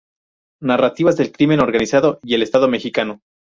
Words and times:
Narrativas 0.63 1.15
del 1.15 1.31
crimen 1.31 1.59
organizado 1.59 2.19
y 2.23 2.33
el 2.33 2.41
Estado 2.41 2.67
mexicano. 2.67 3.21